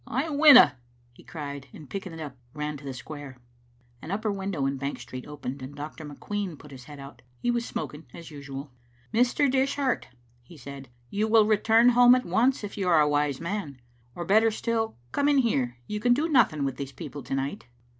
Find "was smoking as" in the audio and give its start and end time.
7.51-8.31